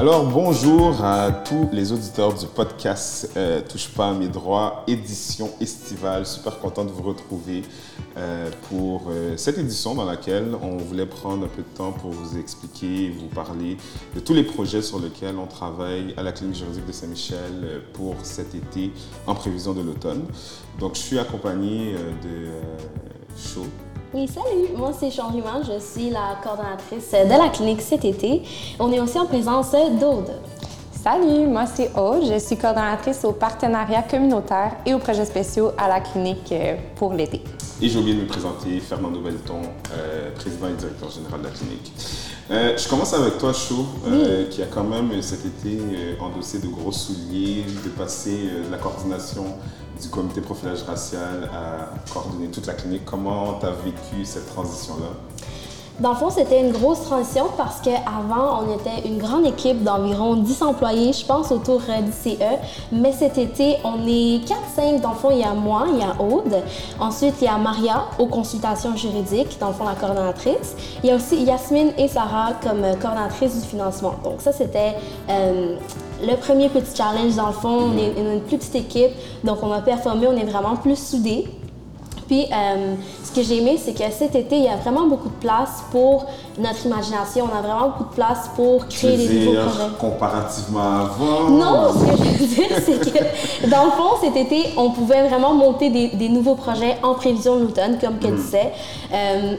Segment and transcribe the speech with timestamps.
[0.00, 5.50] Alors, bonjour à tous les auditeurs du podcast euh, Touche pas à mes droits, édition
[5.60, 6.24] estivale.
[6.24, 7.60] Super content de vous retrouver
[8.16, 12.12] euh, pour euh, cette édition dans laquelle on voulait prendre un peu de temps pour
[12.12, 13.76] vous expliquer, vous parler
[14.14, 18.14] de tous les projets sur lesquels on travaille à la clinique juridique de Saint-Michel pour
[18.22, 18.92] cet été
[19.26, 20.24] en prévision de l'automne.
[20.78, 22.46] Donc, je suis accompagné de
[23.36, 23.66] Cho.
[24.12, 28.42] Oui, salut, moi c'est Jean Riemann, je suis la coordonnatrice de la clinique cet été.
[28.80, 30.32] On est aussi en présence d'Aude.
[30.90, 35.86] Salut, moi c'est Aude, je suis coordonnatrice au partenariat communautaire et aux projets spéciaux à
[35.86, 37.44] la clinique euh, pour l'été.
[37.80, 41.52] Et j'ai oublié de me présenter, Fernando Belton, euh, président et directeur général de la
[41.52, 41.92] clinique.
[42.50, 43.86] Euh, je commence avec toi, Chou,
[44.50, 45.78] qui a quand même cet été
[46.18, 49.44] endossé de gros souliers, de passer de la coordination
[50.00, 53.04] du comité profilage racial à coordonner toute la clinique.
[53.04, 55.08] Comment tu as vécu cette transition-là?
[56.00, 60.36] Dans le fond, c'était une grosse transition parce qu'avant, on était une grande équipe d'environ
[60.36, 62.42] 10 employés, je pense, autour euh, du CE.
[62.90, 64.40] Mais cet été, on est
[64.78, 65.02] 4-5.
[65.02, 66.62] Dans le fond, il y a moi, il y a Aude.
[66.98, 70.74] Ensuite, il y a Maria aux consultations juridiques, dans le fond, la coordonnatrice.
[71.04, 74.14] Il y a aussi Yasmine et Sarah comme euh, coordonnatrices du financement.
[74.24, 74.94] Donc ça, c'était
[75.28, 75.76] euh,
[76.22, 77.36] le premier petit challenge.
[77.36, 79.10] Dans le fond, on est une plus petite équipe,
[79.44, 81.46] donc on a performé, on est vraiment plus soudés.
[82.30, 85.28] Puis, euh, ce que j'ai aimé, c'est que cet été, il y a vraiment beaucoup
[85.28, 87.48] de place pour notre imagination.
[87.52, 89.96] On a vraiment beaucoup de place pour créer des nouveaux projets.
[89.98, 91.50] comparativement avant?
[91.50, 95.26] Non, ce que je veux dire, c'est que dans le fond, cet été, on pouvait
[95.26, 98.42] vraiment monter des, nouveaux projets en prévision de l'automne, comme qu'elle mm.
[98.42, 98.72] disait.
[99.12, 99.56] Euh,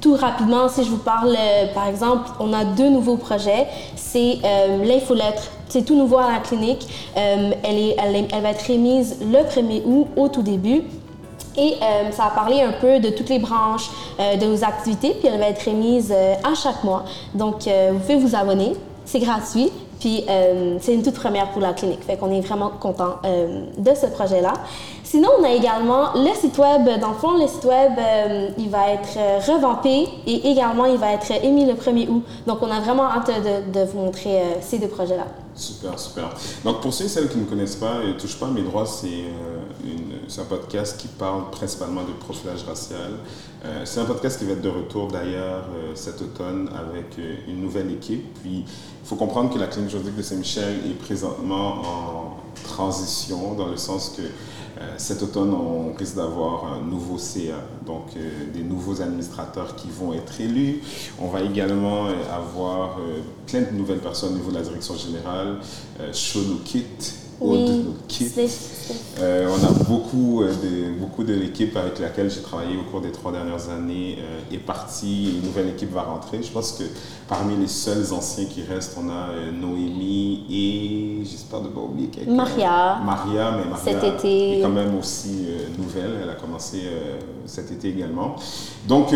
[0.00, 3.66] tout rapidement, si je vous parle, euh, par exemple, on a deux nouveaux projets.
[3.96, 4.38] C'est
[4.82, 6.86] l'infolettre c'est tout nouveau à la clinique.
[7.16, 10.84] elle, est, elle, elle, va être remise le 1er août au tout début.
[11.56, 13.88] Et euh, ça a parlé un peu de toutes les branches
[14.18, 17.04] euh, de nos activités, puis elle va être remise euh, à chaque mois.
[17.34, 18.72] Donc, vous pouvez vous abonner,
[19.04, 20.24] c'est gratuit, puis
[20.80, 22.02] c'est une toute première pour la clinique.
[22.04, 24.52] Fait qu'on est vraiment content de ce projet-là.
[25.02, 26.88] Sinon, on a également le site web.
[27.00, 27.92] Dans le fond, le site web,
[28.58, 32.22] il va être revampé et également, il va être émis le 1er août.
[32.46, 35.24] Donc, on a vraiment hâte de, de vous montrer ces deux projets-là.
[35.54, 36.30] Super, super.
[36.64, 39.24] Donc, pour ceux et celles qui ne connaissent pas, Touche pas mes droits, c'est
[40.28, 43.12] c'est un podcast qui parle principalement de profilage racial.
[43.64, 47.36] Euh, c'est un podcast qui va être de retour d'ailleurs euh, cet automne avec euh,
[47.48, 48.34] une nouvelle équipe.
[48.40, 53.68] Puis il faut comprendre que la clinique juridique de Saint-Michel est présentement en transition dans
[53.68, 54.22] le sens que
[54.96, 58.06] cet automne, on risque d'avoir un nouveau CA, donc
[58.52, 60.82] des nouveaux administrateurs qui vont être élus.
[61.20, 62.98] On va également avoir
[63.46, 65.58] plein de nouvelles personnes au niveau de la direction générale.
[66.12, 67.84] Shono Kit, oui,
[69.20, 73.00] euh, on a beaucoup euh, de, beaucoup de l'équipe avec laquelle j'ai travaillé au cours
[73.00, 75.36] des trois dernières années euh, est partie.
[75.36, 76.42] Une nouvelle équipe va rentrer.
[76.42, 76.84] Je pense que
[77.28, 82.34] parmi les seuls anciens qui restent, on a Noémie et j'espère de pas oublier quelqu'un.
[82.34, 83.00] Maria.
[83.04, 84.58] Maria, mais Maria cet été.
[84.58, 85.46] est quand même aussi
[85.78, 86.20] nouvelle.
[86.22, 86.82] Elle a commencé
[87.46, 88.36] cet été également.
[88.86, 89.14] Donc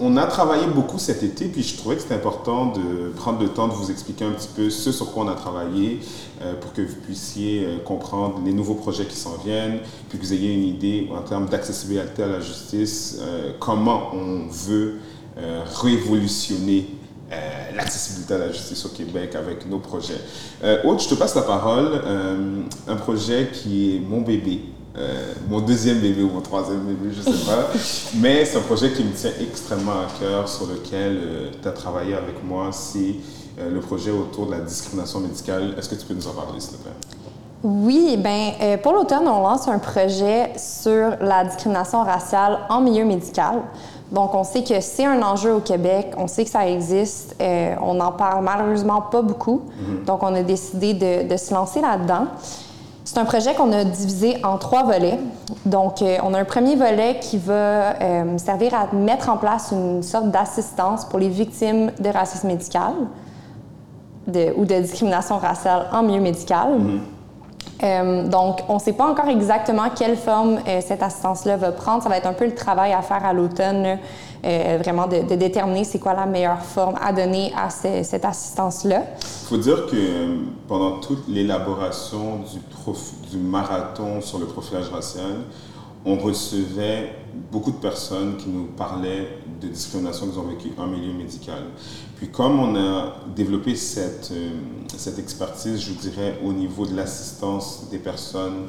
[0.00, 3.48] on a travaillé beaucoup cet été, puis je trouvais que c'était important de prendre le
[3.48, 6.00] temps de vous expliquer un petit peu ce sur quoi on a travaillé
[6.40, 10.24] euh, pour que vous puissiez euh, comprendre les nouveaux projets qui s'en viennent, puis que
[10.24, 14.96] vous ayez une idée en termes d'accessibilité à la justice, euh, comment on veut
[15.82, 16.86] révolutionner
[17.74, 20.20] l'accessibilité à la justice au Québec avec nos projets.
[20.84, 22.02] Aude, je te passe la parole.
[22.86, 24.60] un projet qui est mon bébé,
[24.94, 27.68] euh, mon deuxième bébé ou mon troisième bébé, je ne sais pas.
[28.16, 31.72] Mais c'est un projet qui me tient extrêmement à cœur, sur lequel euh, tu as
[31.72, 32.68] travaillé avec moi.
[32.72, 33.14] C'est
[33.58, 35.74] euh, le projet autour de la discrimination médicale.
[35.78, 36.92] Est-ce que tu peux nous en parler, s'il te plaît?
[37.64, 43.62] Oui, ben pour l'automne, on lance un projet sur la discrimination raciale en milieu médical.
[44.10, 47.36] Donc, on sait que c'est un enjeu au Québec, on sait que ça existe,
[47.80, 49.62] on n'en parle malheureusement pas beaucoup.
[49.62, 50.04] Mm-hmm.
[50.06, 52.26] Donc, on a décidé de, de se lancer là-dedans.
[53.04, 55.18] C'est un projet qu'on a divisé en trois volets.
[55.66, 59.72] Donc, euh, on a un premier volet qui va euh, servir à mettre en place
[59.72, 62.92] une sorte d'assistance pour les victimes de racisme médical
[64.56, 66.78] ou de discrimination raciale en milieu médical.
[66.78, 66.98] Mm-hmm.
[67.82, 72.02] Euh, donc, on ne sait pas encore exactement quelle forme cette assistance-là va prendre.
[72.02, 73.98] Ça va être un peu le travail à faire à l'automne
[74.44, 79.04] euh, vraiment de, déterminer c'est quoi la meilleure forme à donner à cette assistance-là.
[79.20, 80.36] Il faut dire que euh,
[80.66, 82.40] pendant toute l'élaboration
[83.30, 85.42] du marathon sur le profilage racial,
[86.04, 87.14] on recevait
[87.50, 91.64] beaucoup de personnes qui nous parlaient de discrimination qu'ils ont vécues en milieu médical.
[92.16, 94.50] Puis comme on a développé cette, euh,
[94.96, 98.68] cette expertise, je dirais, au niveau de l'assistance des personnes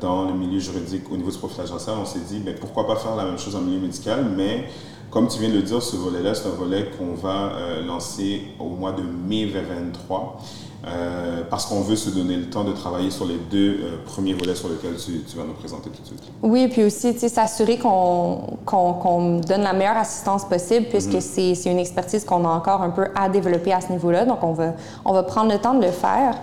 [0.00, 2.96] dans le milieu juridique, au niveau du profilage racial, on s'est dit, ben, pourquoi pas
[2.96, 4.68] faire la même chose en milieu médical, mais
[5.10, 8.68] Comme tu viens de le dire, ce volet-là, c'est un volet qu'on va lancer au
[8.68, 10.40] mois de mai 2023.
[10.86, 14.32] Euh, parce qu'on veut se donner le temps de travailler sur les deux euh, premiers
[14.32, 16.22] volets sur lesquels tu, vas nous présenter tout de suite.
[16.42, 21.54] Oui, puis aussi, s'assurer qu'on donne la meilleure assistance possible, puisque mm-hmm.
[21.54, 24.24] c'est une expertise qu'on a encore un peu à développer à ce niveau-là.
[24.24, 24.72] Donc, on va,
[25.04, 26.34] on va prendre le temps de le faire.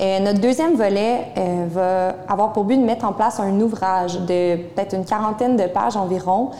[0.00, 4.20] Et notre deuxième volet euh, va avoir pour but de mettre en place un ouvrage
[4.20, 6.50] de peut-être une quarantaine de pages environ,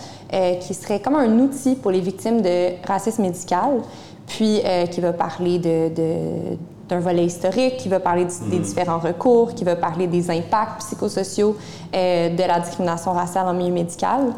[0.60, 3.82] qui serait comme un outil pour les victimes de racisme médical,
[4.26, 6.56] puis qui va parler de, de
[6.92, 8.62] d'un volet historique, qui va parler des mm.
[8.62, 11.56] différents recours, qui va parler des impacts psychosociaux
[11.94, 14.34] euh, de la discrimination raciale en milieu médical.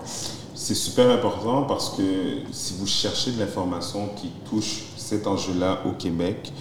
[0.55, 2.03] C'est super important parce que
[2.53, 6.53] si vous cherchez de l'information qui touche cet enjeu-là au Québec,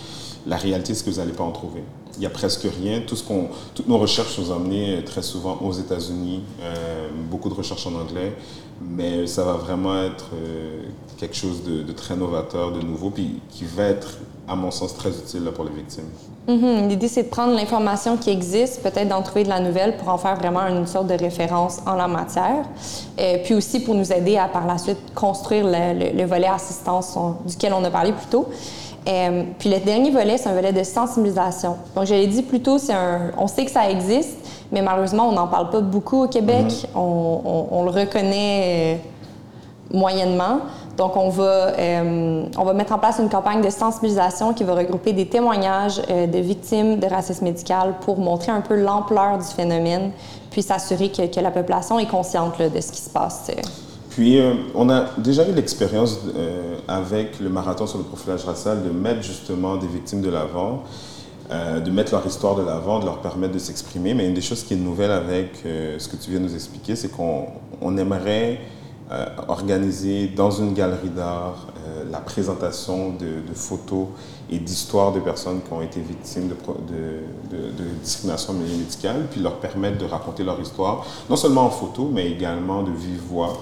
[0.48, 1.84] la réalité, c'est que vous n'allez pas en trouver.
[2.16, 3.02] Il n'y a presque rien.
[3.08, 7.50] Tout ce qu'on, toutes nos recherches nous ont amené très souvent aux États-Unis, euh, beaucoup
[7.50, 8.36] de recherches en anglais,
[8.82, 10.84] mais ça va vraiment être euh,
[11.18, 14.18] quelque chose de, très novateur, de nouveau, puis qui va être,
[14.48, 16.10] à mon sens, très utile pour les victimes.
[16.48, 16.88] Mm-hmm.
[16.90, 20.18] L'idée, c'est de prendre l'information qui existe, peut-être d'en trouver de la nouvelle pour en
[20.18, 22.66] faire vraiment une sorte de référence en la matière,
[23.18, 27.74] et puis aussi pour nous aider à, par la suite, construire le, volet assistance duquel
[27.74, 28.50] on a parlé plus tôt.
[29.08, 31.78] Euh, puis le dernier volet, c'est un volet de sensibilisation.
[31.96, 34.38] Donc, je l'ai dit plus tôt, un, on sait que ça existe,
[34.72, 36.68] mais malheureusement, on n'en parle pas beaucoup au Québec.
[36.68, 36.96] Mm-hmm.
[36.96, 40.60] on, le reconnaît euh, moyennement.
[40.98, 44.76] Donc, on va, euh, on va mettre en place une campagne de sensibilisation qui va
[44.76, 50.12] regrouper des témoignages de victimes de racisme médical pour montrer un peu l'ampleur du phénomène,
[50.52, 53.50] puis s'assurer que, la population est consciente de ce qui se passe.
[54.14, 58.84] Puis, euh, on a déjà eu l'expérience euh, avec le marathon sur le profilage racial
[58.84, 60.84] de mettre justement des victimes de l'avant,
[61.52, 64.14] euh, de mettre leur histoire de l'avant, de leur permettre de s'exprimer.
[64.14, 66.96] Mais une des choses qui est nouvelle avec ce que tu viens de nous expliquer,
[66.96, 68.60] c'est qu'on aimerait
[69.48, 71.68] organiser dans une galerie d'art
[72.12, 74.08] la présentation de, photos
[74.50, 76.56] et d'histoires de personnes qui ont été victimes de,
[77.54, 82.10] de, de discrimination médicale, puis leur permettre de raconter leur histoire, non seulement en photo,
[82.12, 83.54] mais également de vive voix.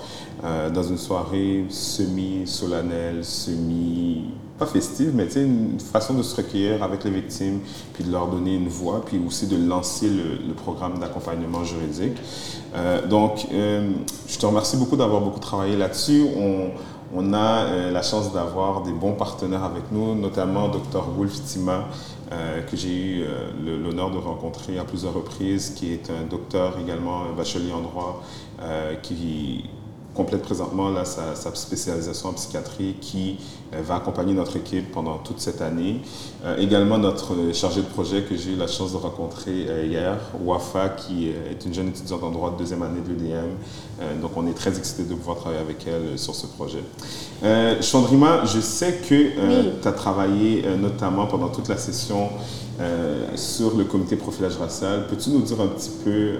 [0.43, 4.25] Euh, dans une soirée semi-solennelle, semi...
[4.61, 7.61] pas festive, mais une façon de se recueillir avec les victimes,
[7.93, 12.17] puis de leur donner une voix, puis aussi de lancer le, programme d'accompagnement juridique.
[12.75, 13.89] Euh, donc, euh,
[14.27, 16.27] je te remercie beaucoup d'avoir beaucoup travaillé là-dessus.
[16.37, 21.03] On, a la chance d'avoir des bons partenaires avec nous, notamment Dr.
[21.17, 21.87] Wolf Tima,
[22.29, 23.25] que j'ai eu
[23.83, 28.23] l'honneur de rencontrer à plusieurs reprises, qui est un docteur également, un bachelier en droit,
[29.01, 29.65] qui
[30.13, 33.37] complète présentement là, sa, spécialisation en psychiatrie qui
[33.73, 36.01] euh, va accompagner notre équipe pendant toute cette année.
[36.43, 40.17] Euh, également notre chargé de projet que j'ai eu la chance de rencontrer euh, hier,
[40.43, 44.21] Wafa, qui est une jeune étudiante en droit de deuxième année de l'UDM.
[44.21, 46.83] donc on est très excités de pouvoir travailler avec elle sur ce projet.
[47.81, 52.29] Chandrima, je sais que tu as travaillé notamment pendant toute la session
[53.35, 55.07] sur le comité profilage racial.
[55.07, 56.35] Peux-tu nous dire un petit peu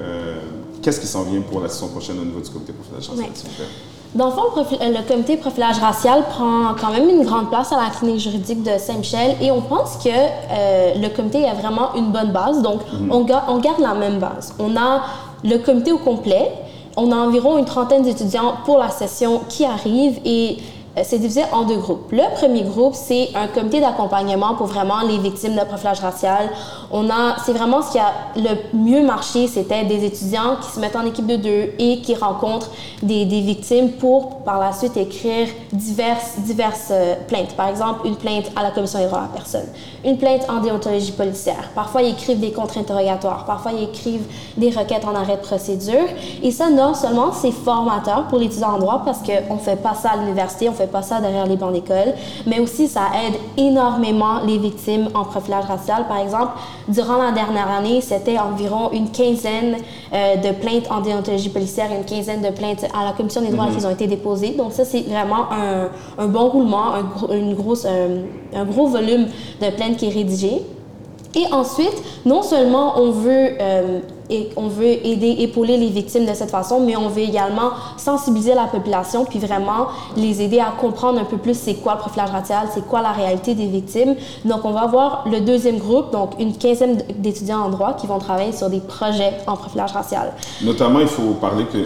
[0.82, 3.50] Qu'est-ce qui s'en vient pour la session prochaine au niveau du comité profilage racial, s'il
[3.50, 3.66] vous plaît?
[4.14, 7.90] Dans le fond, le, comité profilage racial prend quand même une grande place à la
[7.90, 12.34] clinique juridique de Saint-Michel et on pense que euh, le comité a vraiment une bonne
[12.34, 12.62] base.
[12.62, 13.10] Donc, mhm.
[13.10, 14.54] on, on, garde la même base.
[14.60, 15.04] On a
[15.46, 16.52] le comité au complet.
[16.98, 20.58] On a environ une trentaine d'étudiants pour la session qui arrive et
[21.04, 22.12] c'est divisé en deux groupes.
[22.12, 26.50] Le premier groupe, c'est un comité d'accompagnement pour vraiment les victimes de profilage racial.
[26.92, 30.80] On a, c'est vraiment ce qui a le mieux marché, c'était des étudiants qui se
[30.80, 32.70] mettent en équipe de deux et qui rencontrent
[33.02, 37.56] des, des victimes pour par la suite écrire diverses, diverses euh, plaintes.
[37.56, 39.68] Par exemple, une plainte à la commission des droits de la personne,
[40.04, 41.70] une plainte en déontologie policière.
[41.74, 43.46] Parfois, ils écrivent des contre-interrogatoires.
[43.46, 44.28] Parfois, ils écrivent
[44.58, 46.08] des requêtes en arrêt de procédure.
[46.44, 49.94] Et ça, non seulement c'est formateur pour l'étudiant en droit parce qu'on ne fait pas
[49.94, 52.14] ça à l'université, pas ça derrière les bancs d'école,
[52.46, 56.08] mais aussi ça aide énormément les victimes en profilage racial.
[56.08, 56.54] Par exemple,
[56.88, 59.78] durant la dernière année, c'était environ une quinzaine
[60.14, 63.50] euh, de plaintes en déontologie policière et une quinzaine de plaintes à la commission des
[63.50, 64.52] droits mm qui ont été déposées.
[64.52, 68.24] Donc ça, c'est vraiment un, un, bon roulement, un, une grosse, euh,
[68.54, 69.28] un gros volume
[69.62, 70.62] de plaintes qui est rédigé.
[71.36, 74.00] Et ensuite, non seulement on veut, euh,
[74.32, 78.56] et on veut aider, épauler les victimes de cette façon, mais on veut également sensibiliser
[78.56, 82.32] la population, puis vraiment les aider à comprendre un peu plus c'est quoi le profilage
[82.32, 84.16] racial, c'est quoi la réalité des victimes.
[84.46, 88.20] Donc, on va avoir le deuxième groupe, donc une quinzaine d'étudiants en droit qui vont
[88.20, 90.34] travailler sur des projets en profilage racial.
[90.64, 91.78] Notamment, il faut parler que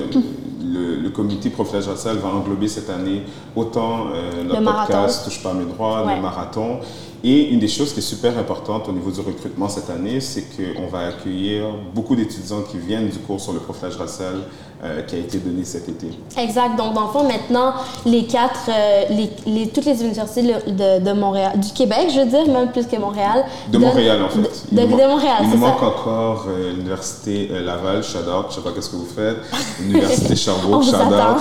[0.75, 3.23] le, comité profilage racial va englober cette année
[3.55, 6.79] autant euh, notre podcast Touche pas mes droits, le marathon,
[7.27, 10.43] Et une des choses qui est super importante au niveau du recrutement cette année, c'est
[10.55, 14.43] qu'on va accueillir beaucoup d'étudiants qui viennent du cours sur le profilage racial
[14.85, 16.07] euh, qui a été donné cet été.
[16.37, 16.75] Exact.
[16.77, 17.73] Donc, dans le fond, maintenant,
[18.05, 22.25] les quatre, euh, les, les, toutes les universités de, de, Montréal, du Québec, je veux
[22.27, 23.45] dire, même plus que Montréal.
[23.69, 24.65] De Montréal, en fait.
[24.71, 28.89] De, de, Montréal, Il nous manque encore euh, l'Université Laval, out, je sais pas qu'est-ce
[28.89, 29.37] que vous faites.
[29.81, 30.95] L'Université Sherbrooke, out,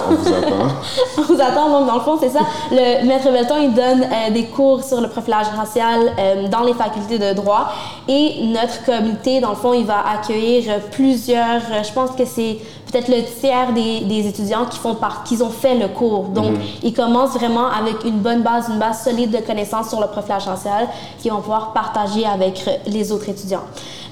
[0.09, 0.75] on vous attend.
[1.19, 1.71] on vous attend.
[1.79, 2.41] Donc, dans le fond, c'est ça.
[2.71, 7.35] Le maître Belton, il donne des cours sur le profilage racial dans les facultés de
[7.35, 7.69] droit.
[8.09, 12.59] Et notre comité, dans le fond, il va accueillir plusieurs, je pense que c'est
[12.95, 16.25] peut-être le tiers des, étudiants qui font part, qui ont fait le cours.
[16.29, 16.61] Donc, mhm.
[16.83, 20.45] ils commencent vraiment avec une bonne base, une base solide de connaissances sur le profilage
[20.45, 20.87] racial
[21.19, 23.65] qu'ils vont pouvoir partager avec les autres étudiants.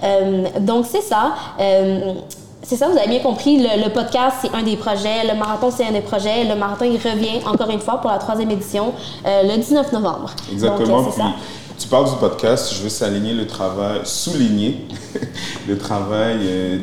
[0.02, 1.32] Euh, donc, c'est ça.
[1.60, 2.14] Euh,
[2.64, 3.58] c'est ça, vous avez bien compris.
[3.58, 5.24] Le, podcast, c'est un des projets.
[5.32, 6.44] Le marathon, c'est un des projets.
[6.44, 8.92] Le marathon, il revient encore une fois pour la troisième édition
[9.26, 10.30] euh, le 19 novembre.
[10.52, 11.02] Exactement.
[11.02, 11.24] Donc, ça.
[11.82, 14.86] Tu parles du podcast, je veux s'aligner le travail, souligner
[15.68, 16.78] le travail euh,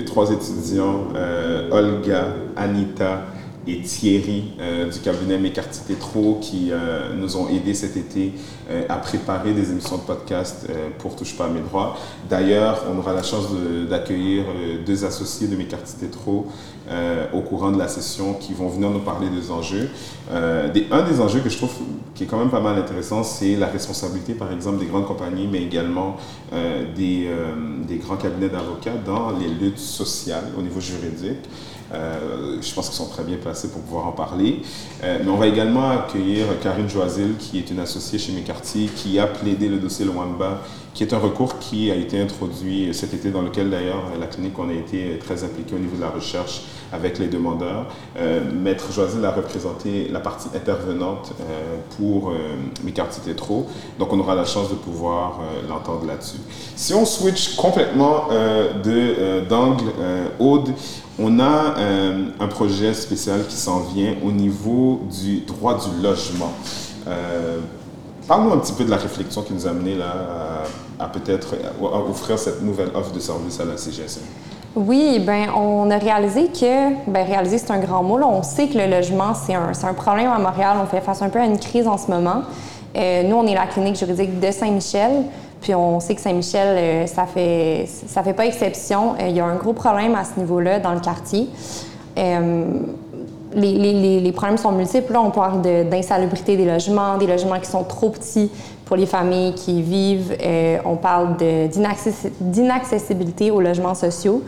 [0.00, 3.26] de trois étudiants, euh, Olga, Anita
[3.78, 6.70] Thierry euh, du cabinet Mécarty Tétro qui
[7.16, 8.32] nous ont aidés cet été
[8.88, 10.66] à préparer des émissions de podcast
[10.98, 11.96] pour Touche pas à mes droits.
[12.28, 13.46] D'ailleurs, on aura la chance
[13.88, 14.44] d'accueillir
[14.86, 16.46] deux associés de Mécarty Tétro
[16.90, 19.90] euh, au courant de la session qui vont venir nous parler des enjeux.
[20.32, 21.70] Euh, un des enjeux que je trouve
[22.16, 25.46] qui est quand même pas mal intéressant, c'est la responsabilité, par exemple, des grandes compagnies,
[25.46, 26.16] mais également
[26.52, 31.48] euh, des, grands cabinets d'avocats dans les luttes sociales au niveau juridique.
[31.92, 34.62] Je pense qu'ils sont très bien placés pour pouvoir en parler.
[35.02, 39.26] mais on va également accueillir Karine Joisil, qui est une associée chez Mécartier, qui a
[39.26, 40.60] plaidé le dossier Luamba
[40.94, 44.58] qui est un recours qui a été introduit cet été, dans lequel d'ailleurs la clinique,
[44.58, 47.86] on a été très impliqué au niveau de la recherche avec les demandeurs.
[48.16, 52.34] Euh, Maître Joisil a représenté la partie intervenante euh, pour euh,
[52.84, 53.68] Mécarty Tétro,
[53.98, 56.38] donc on aura la chance de pouvoir euh, l'entendre là-dessus.
[56.76, 58.28] Si on switch complètement
[59.48, 59.84] d'angle,
[60.38, 60.70] Aude,
[61.18, 61.76] on a
[62.40, 66.52] un projet spécial qui s'en vient au niveau du droit du logement.
[68.30, 70.04] Parle-nous un petit peu de la réflexion qui nous a amené là
[71.00, 71.48] à, peut-être
[71.82, 74.20] offrir cette nouvelle offre de service à la CGSN.
[74.76, 78.78] Oui, ben on a réalisé que, ben réaliser c'est un grand mot, on sait que
[78.78, 81.58] le logement c'est un, un, problème à Montréal, on fait face un peu à une
[81.58, 82.42] crise en ce moment.
[82.96, 85.24] Euh, nous, on est la clinique juridique de Saint-Michel,
[85.60, 89.14] puis on sait que Saint-Michel, euh, ça fait ça fait pas exception.
[89.14, 91.48] Euh, il y a un gros problème à ce niveau-là dans le quartier
[93.54, 95.12] les, les, problèmes sont multiples.
[95.12, 98.50] Là, on parle d'insalubrité des logements, des logements qui sont trop petits
[98.84, 100.36] pour les familles qui y vivent.
[100.42, 104.42] Euh, on parle d'inaccessibilité aux logements sociaux.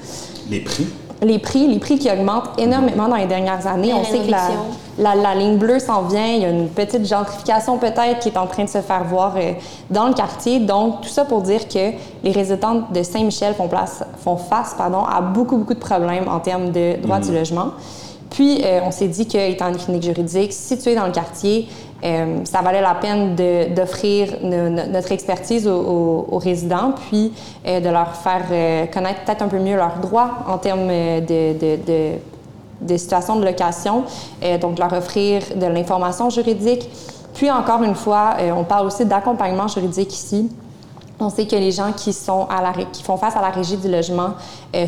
[0.51, 0.87] Les prix?
[1.23, 3.95] Les prix, les prix qui augmentent énormément dans les dernières années.
[3.95, 4.31] on sait que
[4.99, 6.27] la, la, ligne bleue s'en vient.
[6.27, 9.35] Il y a une petite gentrification peut-être qui est en train de se faire voir
[9.37, 9.53] euh,
[9.89, 10.59] dans le quartier.
[10.59, 11.93] Donc, tout ça pour dire que
[12.25, 13.71] les résidents de Saint-Michel font,
[14.19, 17.37] font face pardon, à beaucoup, beaucoup de problèmes en termes de droit du mhm.
[17.37, 17.69] logement.
[18.33, 21.69] Puis, euh, on s'est dit qu'étant une clinique juridique située dans le quartier,
[22.03, 23.37] euh, ça valait la peine
[23.75, 27.33] d'offrir notre expertise aux, résidents, puis
[27.67, 32.19] euh, de leur faire connaître peut-être un peu mieux leurs droits en termes de, de,
[32.81, 34.05] de situation de location,
[34.61, 36.89] donc leur offrir de l'information juridique.
[37.35, 40.51] Puis encore une fois, on parle aussi d'accompagnement juridique ici.
[41.21, 44.31] On sait que les gens qui font face à la régie du logement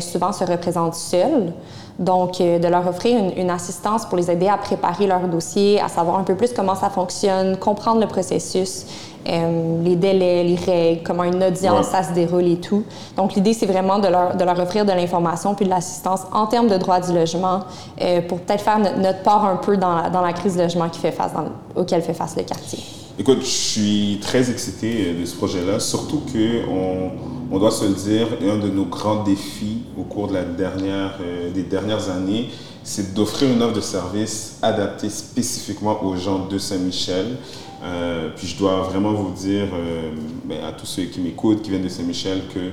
[0.01, 1.53] souvent se représentent seuls.
[1.97, 5.87] Donc, euh, de leur offrir une, assistance pour les aider à préparer leur dossier, à
[5.87, 8.85] savoir un peu plus comment ça fonctionne, comprendre le processus,
[9.29, 12.83] euh, les délais, les règles, comment une audience, ça se déroule et tout.
[13.15, 16.47] Donc, l'idée, c'est vraiment de leur, de leur, offrir de l'information puis de l'assistance en
[16.47, 17.61] termes de droit du logement
[18.01, 20.89] euh, pour peut-être faire notre, part un peu dans la, dans la crise de logement
[20.89, 21.45] qui fait face dans,
[21.81, 22.79] auquel fait face le quartier.
[23.17, 27.11] Écoute, je suis très excité de ce projet-là, surtout qu'on
[27.49, 32.09] on doit se le dire, un de nos grands défis au cours euh, des dernières
[32.09, 32.49] années,
[32.83, 37.37] c'est d'offrir une offre de service adaptée spécifiquement aux gens de Saint-Michel.
[37.83, 40.11] Euh, puis je dois vraiment vous dire, euh,
[40.45, 42.71] ben, à tous ceux qui m'écoutent, qui viennent de Saint-Michel, que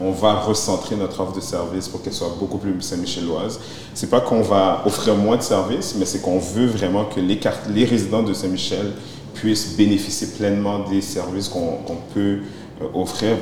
[0.00, 3.60] on va recentrer notre offre de service pour qu'elle soit beaucoup plus Saint-Micheloise.
[3.94, 7.84] C'est pas qu'on va offrir moins de services, mais c'est qu'on veut vraiment que les,
[7.84, 8.94] résidents de Saint-Michel
[9.32, 11.78] puissent bénéficier pleinement des services qu'on
[12.12, 12.40] peut
[12.92, 13.36] offrir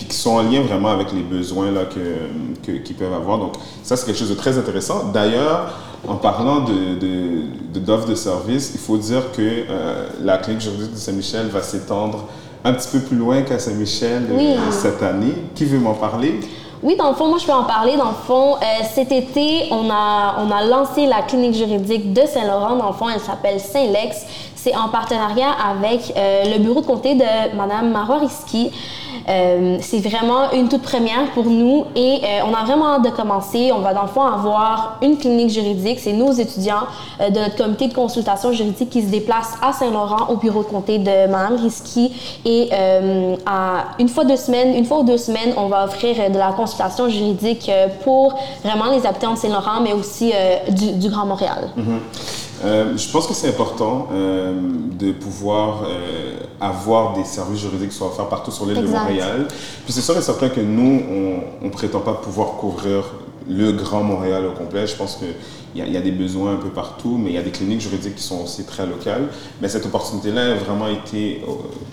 [0.00, 3.36] puis qui sont en lien vraiment avec les besoins là, que, qu'ils peuvent avoir.
[3.36, 3.52] Donc,
[3.82, 5.10] ça, c'est quelque chose de très intéressant.
[5.12, 5.74] D'ailleurs,
[6.08, 10.92] en parlant de, de, d'offres de, services, il faut dire que euh, la clinique juridique
[10.92, 12.24] de Saint-Michel va s'étendre
[12.64, 15.34] un petit peu plus loin qu'à Saint-Michel euh, cette année.
[15.54, 16.40] Qui veut m'en parler?
[16.82, 17.98] Oui, dans le fond, moi, je peux en parler.
[17.98, 18.64] Dans le fond, euh,
[18.94, 22.76] cet été, on a, on a lancé la clinique juridique de Saint-Laurent.
[22.76, 24.24] Dans le fond, elle s'appelle Saint-Lex.
[24.62, 28.70] C'est en partenariat avec le bureau de comté de Madame Marois Risky.
[29.28, 33.10] Euh, c'est vraiment une toute première pour nous et euh, on a vraiment hâte de
[33.10, 33.70] commencer.
[33.72, 36.00] On va dans le fond avoir une clinique juridique.
[36.00, 36.86] C'est nos étudiants
[37.20, 40.68] euh, de notre comité de consultation juridique qui se déplacent à Saint-Laurent au bureau de
[40.68, 42.12] comté de Mme Risky
[42.44, 42.70] et
[43.98, 47.08] une fois deux semaines, une fois ou deux semaines, on va offrir de la consultation
[47.08, 47.70] juridique
[48.04, 50.32] pour vraiment les habitants de Saint-Laurent, mais aussi
[50.68, 51.70] du, Grand Montréal.
[51.76, 52.49] Mm-hmm.
[52.62, 54.52] Euh, je pense que c'est important euh,
[54.98, 59.46] de pouvoir euh, avoir des services juridiques qui soient offerts partout sur l'île de Montréal.
[59.84, 61.02] Puis c'est sûr et certain que nous,
[61.62, 63.04] on ne prétend pas pouvoir couvrir
[63.48, 64.86] le Grand Montréal au complet.
[64.86, 67.42] Je pense qu'il y, y, a des besoins un peu partout, mais il y a
[67.42, 69.28] des cliniques juridiques qui sont aussi très locales.
[69.60, 71.42] Mais cette opportunité-là a vraiment été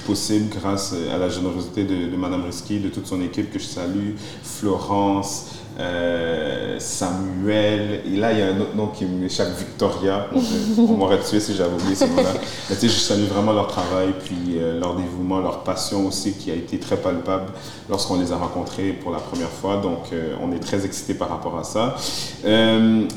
[0.06, 3.66] possible grâce à la générosité de, de Mme Risky, de toute son équipe que je
[3.66, 5.46] salue, Florence,
[5.80, 10.28] euh, Samuel, et là il y a un autre nom qui m'échappe, Victoria.
[10.78, 12.34] On m'aurait tué si j'avais oublié ce nom-là.
[12.70, 16.34] Mais tu sais, je salue vraiment leur travail, puis euh, leur dévouement, leur passion aussi
[16.34, 17.52] qui a été très palpable
[17.90, 19.78] lorsqu'on les a rencontrés pour la première fois.
[19.78, 21.96] Donc euh, on est très excités par rapport à ça.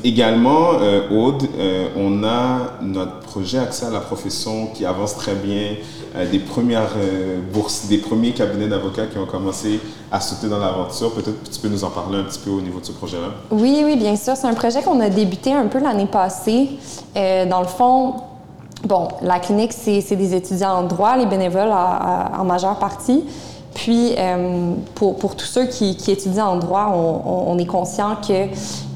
[0.03, 0.71] également,
[1.11, 1.47] Aude,
[1.95, 5.75] on a notre projet Accès à la profession qui avance très bien.
[6.31, 6.91] Des premières
[7.53, 9.79] bourses, des premiers cabinets d'avocats qui ont commencé
[10.11, 11.13] à sauter dans l'aventure.
[11.13, 13.29] Peut-être que tu peux nous en parler un petit peu au niveau de ce projet-là?
[13.49, 14.35] Oui, oui, bien sûr.
[14.35, 16.69] C'est un projet qu'on a débuté un peu l'année passée.
[17.15, 18.15] Euh, dans le fond,
[18.83, 23.23] bon, la clinique, c'est des étudiants en droit, les bénévoles en, majeure partie.
[23.73, 28.49] Puis, euh, pour, pour, tous ceux qui, étudient en droit, on, est conscient qu'il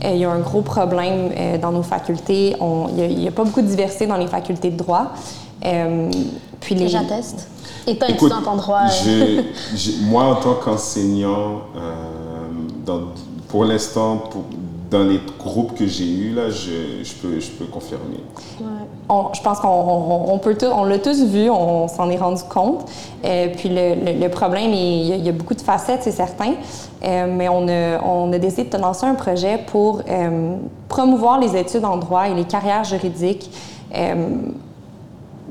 [0.04, 1.30] euh, y a un gros problème
[1.62, 2.58] dans nos facultés.
[2.98, 5.14] Il n'y a, pas beaucoup de diversité dans les facultés de droit.
[6.60, 6.88] Puis les...
[6.88, 7.48] J'atteste.
[7.88, 8.82] Et pas étudiante en droit.
[10.04, 11.62] moi, en tant qu'enseignant,
[12.86, 13.02] dans
[13.56, 14.24] pour l'instant,
[14.92, 18.20] dans les groupes que j'ai eus, là, je, je, peux, je peux confirmer.
[19.10, 22.86] je pense qu'on peut on l'a tous vu, on s'en est rendu compte.
[23.24, 26.54] Euh, puis le, le, problème, il y, a, beaucoup de facettes, c'est certain.
[27.04, 30.58] Euh, mais on a, on a décidé de lancer un projet pour euh,
[30.90, 33.50] promouvoir les études en droit et les carrières juridiques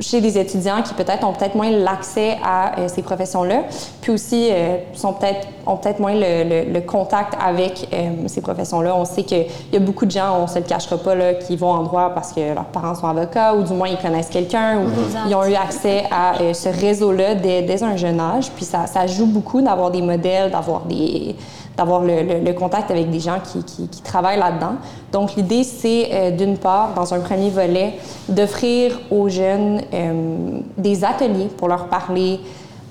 [0.01, 3.63] chez des étudiants qui peut-être ont peut-être moins l'accès à euh, ces professions-là,
[4.01, 8.95] puis aussi euh, sont peut-être ont peut-être moins le, le, contact avec euh, ces professions-là.
[8.95, 11.57] On sait qu'il y a beaucoup de gens, on se le cachera pas, là, qui
[11.57, 14.81] vont en droit parce que leurs parents sont avocats ou du moins ils connaissent quelqu'un
[14.81, 14.89] ou
[15.27, 18.51] ils ont eu accès à ce réseau-là dès, dès, un jeune âge.
[18.55, 21.35] Puis ça, ça joue beaucoup d'avoir des modèles, d'avoir des
[21.77, 24.75] d'avoir le, contact avec des gens qui, qui, travaillent là-dedans.
[25.13, 27.95] Donc, l'idée, c'est euh, d'une part, dans un premier volet,
[28.29, 32.41] d'offrir aux jeunes euh, des ateliers pour leur parler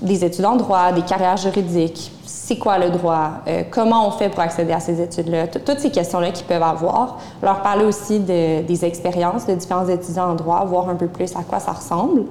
[0.01, 4.27] des études en droit, des carrières juridiques, c'est quoi le droit, euh, comment on fait
[4.27, 7.19] pour accéder à ces études-là, toutes ces questions-là qu'ils peuvent avoir.
[7.41, 11.33] Leur parler aussi de, des expériences de différents étudiants en droit, voir un peu plus
[11.37, 12.23] à quoi ça ressemble.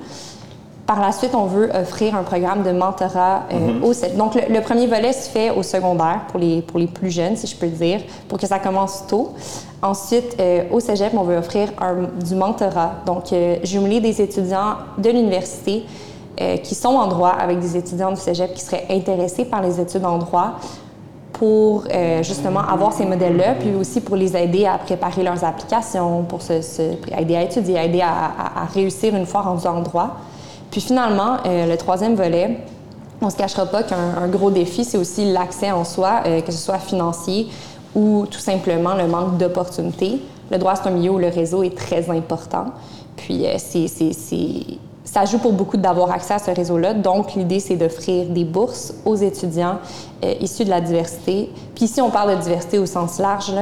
[0.87, 3.85] Par la suite, on veut offrir un programme de mentorat euh, mhm.
[3.85, 7.37] au Donc, le, premier volet se fait au secondaire pour les, pour les plus jeunes,
[7.37, 9.31] si je peux dire, pour que ça commence tôt.
[9.81, 11.69] Ensuite, euh, au cégep, on veut offrir
[12.25, 12.95] du mentorat.
[13.07, 15.85] Donc, euh, jumeler des étudiants de l'université
[16.65, 20.05] qui sont en droit avec des étudiants du cégep qui seraient intéressés par les études
[20.05, 20.55] en droit
[21.35, 21.85] pour
[22.23, 26.55] justement avoir ces modèles-là, puis aussi pour les aider à préparer leurs applications, pour se,
[27.17, 30.17] aider à étudier, aider à, à réussir une fois rendus en droit.
[30.73, 32.57] Puis finalement, euh, le troisième volet,
[33.21, 36.51] on ne se cachera pas qu'un gros défi, c'est aussi l'accès en soi, euh, que
[36.51, 37.47] ce soit financier
[37.95, 40.21] ou tout simplement le manque d'opportunités.
[40.51, 42.65] Le droit, c'est un milieu où le réseau est très important.
[43.19, 43.87] Puis euh, c'est,
[45.05, 46.95] ça joue pour beaucoup d'avoir accès à ce réseau-là.
[46.95, 49.77] Donc, l'idée, c'est d'offrir des bourses aux étudiants
[50.41, 51.51] issus de la diversité.
[51.75, 53.53] Puis ici, on parle de diversité au sens large.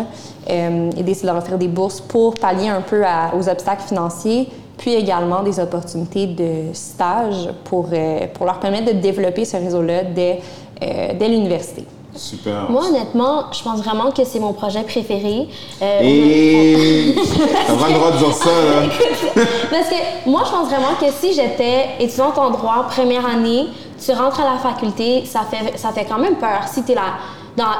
[0.48, 3.02] l'idée, c'est de leur offrir des bourses pour pallier un peu
[3.36, 4.48] aux obstacles financiers,
[4.80, 10.04] puis également des opportunités de stage pour, euh, pour leur permettre de développer ce réseau-là
[10.04, 10.40] dès,
[10.82, 11.84] euh, dès l'université.
[12.16, 12.70] Super.
[12.70, 15.48] Moi, honnêtement, je pense vraiment que c'est mon projet préféré.
[15.82, 17.14] Euh, Et
[17.66, 18.88] t'as pas le droit de dire ça, là.
[19.70, 23.66] Parce que moi, je pense vraiment que si j'étais étudiante en droit, première année,
[24.02, 26.62] tu rentres à la faculté, ça fait, ça fait quand même peur.
[26.72, 27.18] Si tu es là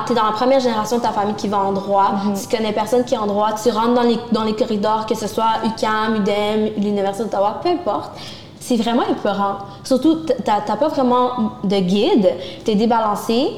[0.07, 2.35] tu es dans la première génération de ta famille qui va en droit, mhm.
[2.35, 5.15] tu connais personne qui est en droit, tu rentres dans les, dans les corridors, que
[5.15, 8.13] ce soit UCAM, UDEM, l'Université d'Ottawa, peu importe.
[8.59, 9.59] C'est vraiment épeurant.
[9.85, 13.51] Surtout, tu n'as pas vraiment de guide, tu es débalancé.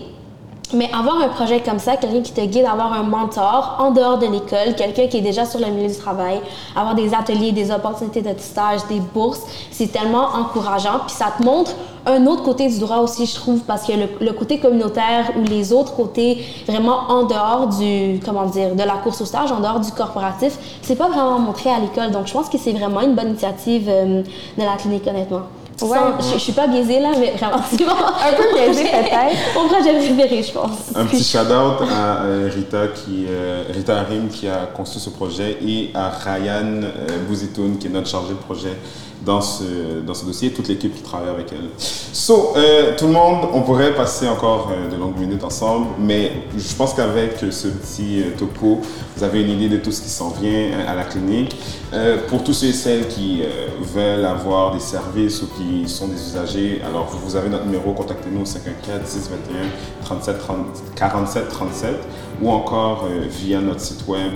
[0.74, 4.18] Mais avoir un projet comme ça, quelqu'un qui te guide, avoir un mentor en dehors
[4.18, 6.40] de l'école, quelqu'un qui est déjà sur le milieu du travail,
[6.74, 11.00] avoir des ateliers, des opportunités de stage, des bourses, c'est tellement encourageant.
[11.06, 11.72] Puis ça te montre
[12.06, 15.72] un autre côté du droit aussi, je trouve, parce que le, côté communautaire ou les
[15.72, 19.80] autres côtés vraiment en dehors du, comment dire, de la course au stage, en dehors
[19.80, 22.10] du corporatif, c'est pas vraiment montré à l'école.
[22.10, 25.42] Donc je pense que c'est vraiment une bonne initiative euh, de la clinique, honnêtement.
[25.80, 25.98] Ouais.
[26.32, 29.54] je, suis pas biaisée là, mais vraiment, c'est Un peu biaisée peut-être.
[29.54, 30.94] Mon projet préféré, je pense.
[30.94, 35.58] Un petit shout-out à euh, Rita, qui, euh, Rita Harim qui a construit ce projet
[35.66, 36.82] et à Ryan
[37.28, 38.76] Bouzitoun qui est notre chargé de projet
[39.24, 41.68] dans ce, dans ce dossier, toute l'équipe qui travaille avec elle.
[41.78, 46.32] So, euh, tout le monde, on pourrait passer encore euh, de longues minutes ensemble, mais
[46.56, 48.80] je pense qu'avec ce petit euh, topo,
[49.16, 51.56] vous avez une idée de tout ce qui s'en vient à la clinique.
[52.28, 53.42] pour tous ceux et celles qui
[53.94, 58.42] veulent avoir des services ou qui sont des usagers, alors vous avez notre numéro, contactez-nous
[58.42, 59.68] au 514 621
[60.02, 60.36] 37
[60.96, 61.90] 47 37
[62.42, 64.32] ou encore via notre site web,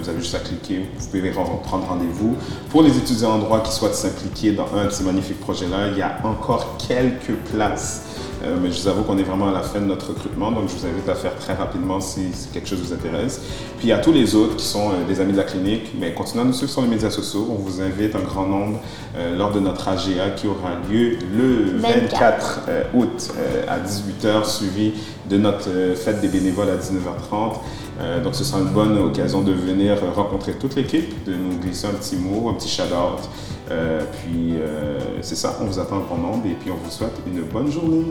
[0.00, 2.36] vous avez juste à cliquer, vous pouvez prendre rendez-vous.
[2.70, 5.88] Pour les étudiants en droit qui souhaitent s'impliquer, dans un de ces magnifiques projets-là.
[5.92, 8.04] Il y a encore quelques places.
[8.44, 10.68] Euh, mais je vous avoue qu'on est vraiment à la fin de notre recrutement, donc
[10.68, 13.40] je vous invite à faire très rapidement si, quelque chose vous intéresse.
[13.78, 15.90] Puis il y a tous les autres qui sont euh, des amis de la clinique,
[15.98, 17.48] mais continuez à nous suivre sur les médias sociaux.
[17.50, 18.78] On vous invite un grand nombre
[19.16, 22.60] euh, lors de notre AGA qui aura lieu le 24,
[22.94, 23.32] août
[23.66, 24.92] à 18h, suivi
[25.28, 28.22] de notre fête des bénévoles à 19h30.
[28.22, 31.94] donc ce sera une bonne occasion de venir rencontrer toute l'équipe, de nous glisser un
[31.94, 33.28] petit mot, un petit shout-out.
[33.70, 36.90] Euh, puis euh, c'est ça, on vous attend en grand nombre et puis on vous
[36.90, 38.04] souhaite une bonne journée.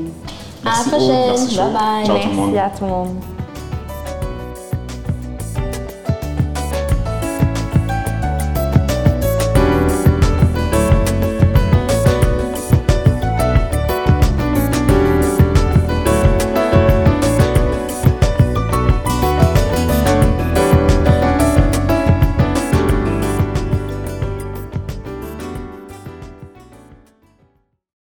[0.64, 0.90] Merci.
[0.90, 1.58] À la prochaine.
[1.58, 2.06] Bye bye.
[2.06, 2.58] Ciao, Merci tout le monde.
[2.58, 3.37] à tout le monde.